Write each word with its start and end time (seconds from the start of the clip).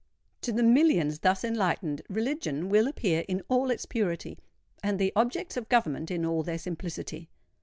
To 0.41 0.51
the 0.51 0.63
millions 0.63 1.19
thus 1.19 1.43
enlightened, 1.43 2.01
Religion 2.09 2.69
will 2.69 2.87
appear 2.87 3.23
in 3.27 3.43
all 3.49 3.69
its 3.69 3.85
purity, 3.85 4.39
and 4.81 4.97
the 4.97 5.13
objects 5.15 5.57
of 5.57 5.69
Government 5.69 6.09
in 6.09 6.25
all 6.25 6.41
their 6.41 6.57
simplicity. 6.57 7.29